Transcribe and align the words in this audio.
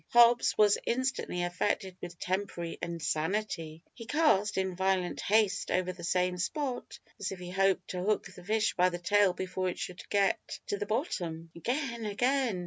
Hobbs 0.09 0.57
was 0.57 0.79
instantly 0.87 1.43
affected 1.43 1.95
with 2.01 2.17
temporary 2.17 2.79
insanity. 2.81 3.83
He 3.93 4.07
cast 4.07 4.57
in 4.57 4.75
violent 4.75 5.21
haste 5.21 5.69
over 5.69 5.93
the 5.93 6.03
same 6.03 6.39
spot, 6.39 6.97
as 7.19 7.31
if 7.31 7.37
he 7.37 7.51
hoped 7.51 7.89
to 7.89 8.01
hook 8.01 8.25
the 8.25 8.43
fish 8.43 8.73
by 8.75 8.89
the 8.89 8.97
tail 8.97 9.33
before 9.33 9.69
it 9.69 9.77
should 9.77 10.01
get 10.09 10.57
to 10.65 10.77
the 10.79 10.87
bottom. 10.87 11.51
Again! 11.55 12.05
again! 12.07 12.59